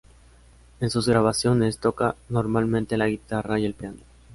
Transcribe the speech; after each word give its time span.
En 0.79 0.89
sus 0.89 1.07
grabaciones 1.07 1.77
toca 1.77 2.15
normalmente 2.27 2.97
la 2.97 3.05
guitarra 3.07 3.59
y 3.59 3.65
el 3.67 3.75
piano. 3.75 3.99